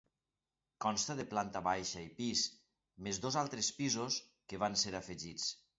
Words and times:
Consta 0.85 1.15
de 1.19 1.25
planta 1.33 1.61
baixa 1.69 2.03
i 2.07 2.09
pis, 2.23 2.47
més 3.09 3.23
dos 3.27 3.41
altres 3.45 3.73
pisos 3.83 4.21
que 4.53 4.65
van 4.67 4.85
ser 4.87 4.99
afegits. 5.05 5.51